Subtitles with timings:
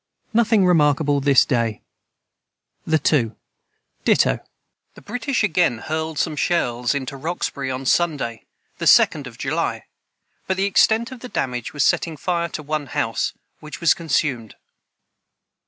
[0.33, 1.83] Nothing remarkable this day.
[2.87, 3.35] the 2.
[4.03, 4.39] Dito.
[4.39, 4.45] [Footnote
[4.95, 8.45] 127: The British again hurled some shells into Roxbury on Sunday,
[8.79, 9.83] the 2d of July,
[10.47, 14.55] but the extent of the damage was setting fire to one house, which was consumed.